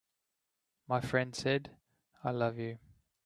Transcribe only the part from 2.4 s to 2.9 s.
you.